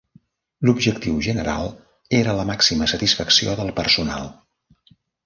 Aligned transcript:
L'objectiu 0.67 1.19
general 1.27 1.69
era 2.21 2.35
la 2.39 2.45
màxima 2.53 2.87
satisfacció 2.95 3.55
del 3.61 3.71
personal. 3.81 4.31